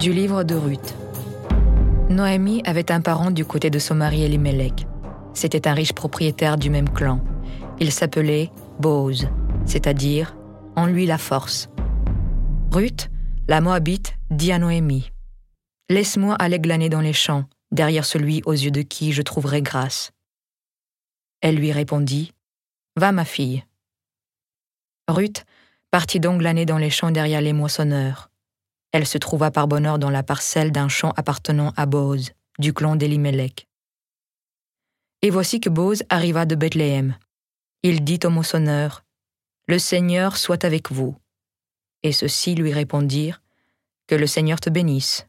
Du 0.00 0.14
livre 0.14 0.44
de 0.44 0.54
Ruth. 0.54 0.94
Noémie 2.08 2.62
avait 2.64 2.90
un 2.90 3.02
parent 3.02 3.30
du 3.30 3.44
côté 3.44 3.68
de 3.68 3.78
son 3.78 3.96
mari 3.96 4.22
Elimelech. 4.22 4.86
C'était 5.34 5.68
un 5.68 5.74
riche 5.74 5.92
propriétaire 5.92 6.56
du 6.56 6.70
même 6.70 6.88
clan. 6.88 7.20
Il 7.80 7.92
s'appelait 7.92 8.50
Boaz, 8.78 9.28
c'est-à-dire 9.66 10.34
en 10.74 10.86
lui 10.86 11.04
la 11.04 11.18
force. 11.18 11.68
Ruth, 12.72 13.10
la 13.46 13.60
Moabite, 13.60 14.14
dit 14.30 14.52
à 14.52 14.58
Noémie 14.58 15.12
Laisse-moi 15.90 16.34
aller 16.36 16.60
glaner 16.60 16.88
dans 16.88 17.02
les 17.02 17.12
champs, 17.12 17.44
derrière 17.70 18.06
celui 18.06 18.40
aux 18.46 18.52
yeux 18.52 18.70
de 18.70 18.80
qui 18.80 19.12
je 19.12 19.20
trouverai 19.20 19.60
grâce. 19.60 20.12
Elle 21.42 21.56
lui 21.56 21.72
répondit 21.72 22.32
Va, 22.96 23.12
ma 23.12 23.26
fille. 23.26 23.64
Ruth 25.08 25.44
partit 25.90 26.20
donc 26.20 26.38
glaner 26.38 26.64
dans 26.64 26.78
les 26.78 26.88
champs 26.88 27.10
derrière 27.10 27.42
les 27.42 27.52
moissonneurs. 27.52 28.29
Elle 28.92 29.06
se 29.06 29.18
trouva 29.18 29.50
par 29.50 29.68
bonheur 29.68 29.98
dans 29.98 30.10
la 30.10 30.22
parcelle 30.22 30.72
d'un 30.72 30.88
champ 30.88 31.12
appartenant 31.16 31.72
à 31.76 31.86
Boaz, 31.86 32.32
du 32.58 32.72
clan 32.72 32.96
d'Elimelech. 32.96 33.68
Et 35.22 35.30
voici 35.30 35.60
que 35.60 35.68
Boaz 35.68 36.02
arriva 36.08 36.44
de 36.44 36.56
Bethléem. 36.56 37.16
Il 37.82 38.02
dit 38.04 38.18
au 38.24 38.30
moissonneur 38.30 39.04
Le 39.68 39.78
Seigneur 39.78 40.36
soit 40.36 40.64
avec 40.64 40.90
vous. 40.90 41.16
Et 42.02 42.12
ceux-ci 42.12 42.54
lui 42.54 42.72
répondirent 42.72 43.42
Que 44.08 44.16
le 44.16 44.26
Seigneur 44.26 44.58
te 44.58 44.70
bénisse. 44.70 45.26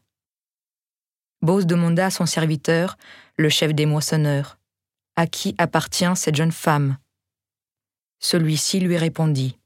Boaz 1.40 1.66
demanda 1.66 2.06
à 2.06 2.10
son 2.10 2.26
serviteur, 2.26 2.96
le 3.36 3.48
chef 3.48 3.74
des 3.74 3.86
moissonneurs 3.86 4.58
À 5.14 5.26
qui 5.26 5.54
appartient 5.58 6.16
cette 6.16 6.36
jeune 6.36 6.52
femme? 6.52 6.98
Celui-ci 8.18 8.80
lui 8.80 8.96
répondit 8.96 9.58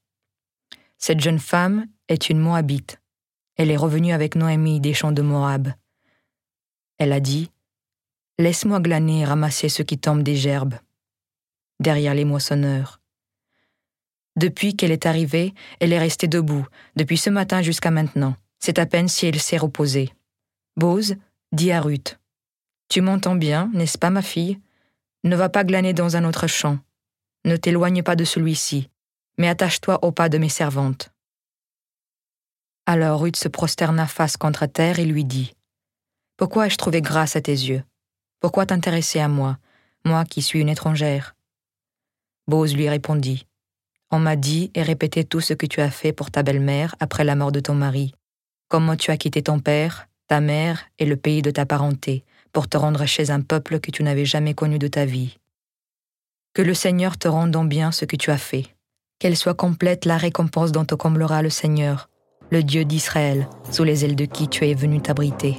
Cette 0.99 1.21
jeune 1.21 1.39
femme 1.39 1.87
est 2.09 2.29
une 2.29 2.41
Moabite 2.41 2.99
elle 3.57 3.71
est 3.71 3.77
revenue 3.77 4.13
avec 4.13 4.35
Noémie 4.35 4.81
des 4.81 4.95
champs 4.95 5.13
de 5.13 5.23
Moab. 5.23 5.69
Elle 6.99 7.13
a 7.13 7.21
dit 7.21 7.51
Laisse-moi 8.39 8.81
glaner 8.81 9.21
et 9.21 9.25
ramasser 9.25 9.71
ce 9.71 9.83
qui 9.83 9.99
tombe 9.99 10.23
des 10.23 10.37
gerbes, 10.37 10.75
derrière 11.81 12.15
les 12.15 12.27
moissonneurs. 12.27 13.01
Depuis 14.37 14.77
qu'elle 14.77 14.93
est 14.93 15.07
arrivée, 15.07 15.55
elle 15.81 15.95
est 15.95 15.99
restée 15.99 16.29
debout, 16.29 16.67
depuis 16.97 17.17
ce 17.17 17.31
matin 17.31 17.63
jusqu'à 17.63 17.91
maintenant. 17.91 18.37
C'est 18.59 18.79
à 18.79 18.85
peine 18.85 19.09
si 19.09 19.27
elle 19.27 19.41
s'est 19.41 19.57
reposée. 19.57 20.13
Bose 20.77 21.17
dit 21.53 21.73
à 21.73 21.81
Ruth 21.81 22.19
Tu 22.91 23.01
m'entends 23.01 23.37
bien, 23.37 23.71
n'est-ce 23.73 23.97
pas, 23.97 24.11
ma 24.11 24.23
fille? 24.23 24.61
Ne 25.25 25.37
va 25.37 25.49
pas 25.49 25.65
glaner 25.65 25.95
dans 25.95 26.17
un 26.17 26.25
autre 26.25 26.47
champ. 26.47 26.79
Ne 27.47 27.57
t'éloigne 27.57 28.03
pas 28.03 28.17
de 28.17 28.25
celui-ci, 28.25 28.91
mais 29.39 29.49
attache-toi 29.49 30.05
au 30.05 30.13
pas 30.13 30.29
de 30.29 30.37
mes 30.37 30.51
servantes. 30.51 31.11
Alors 32.89 33.21
Ruth 33.21 33.35
se 33.35 33.49
prosterna 33.49 34.07
face 34.07 34.37
contre 34.37 34.67
terre 34.67 35.01
et 35.01 35.05
lui 35.05 35.25
dit 35.25 35.55
Pourquoi 36.37 36.69
ai-je 36.69 36.77
trouvé 36.77 37.03
grâce 37.03 37.35
à 37.35 37.41
tes 37.41 37.51
yeux? 37.51 37.83
Pourquoi 38.39 38.65
t'intéresser 38.65 39.19
à 39.19 39.27
moi, 39.27 39.59
moi 40.05 40.25
qui 40.25 40.41
suis 40.41 40.61
une 40.61 40.69
étrangère? 40.69 41.35
Bose 42.47 42.77
lui 42.77 42.89
répondit 42.89 43.45
On 44.13 44.21
m'a 44.21 44.37
dit 44.37 44.71
et 44.77 44.83
répété 44.83 45.25
tout 45.25 45.41
ce 45.41 45.53
que 45.53 45.67
tu 45.67 45.81
as 45.81 45.91
fait 45.91 46.13
pour 46.13 46.31
ta 46.31 46.45
belle-mère 46.45 46.95
après 47.01 47.25
la 47.25 47.35
mort 47.35 47.51
de 47.51 47.59
ton 47.59 47.75
mari, 47.75 48.15
comment 48.69 48.95
tu 48.95 49.11
as 49.11 49.17
quitté 49.17 49.43
ton 49.43 49.59
père, 49.59 50.07
ta 50.29 50.41
mère 50.41 50.85
et 51.01 51.07
le 51.07 51.17
pays 51.17 51.43
de 51.43 51.51
ta 51.51 51.67
parenté 51.67 52.25
pour 52.53 52.69
te 52.69 52.77
rendre 52.77 53.05
chez 53.05 53.33
un 53.33 53.41
peuple 53.41 53.81
que 53.81 53.91
tu 53.91 54.05
n'avais 54.05 54.25
jamais 54.25 54.55
connu 54.55 54.79
de 54.79 54.87
ta 54.87 55.07
vie? 55.07 55.41
Que 56.55 56.63
le 56.63 56.73
Seigneur 56.73 57.19
te 57.19 57.27
rende 57.27 57.57
en 57.57 57.65
bien 57.65 57.91
ce 57.91 58.05
que 58.05 58.15
tu 58.15 58.31
as 58.31 58.39
fait. 58.39 58.77
Qu'elle 59.19 59.37
soit 59.37 59.55
complète 59.55 60.05
la 60.05 60.19
récompense 60.19 60.71
dont 60.71 60.85
te 60.85 60.95
comblera 60.95 61.43
le 61.43 61.51
Seigneur 61.51 62.09
le 62.51 62.63
Dieu 62.63 62.85
d'Israël, 62.85 63.49
sous 63.71 63.85
les 63.85 64.05
ailes 64.05 64.17
de 64.17 64.25
qui 64.25 64.49
tu 64.49 64.67
es 64.67 64.75
venu 64.75 65.01
t'abriter. 65.01 65.57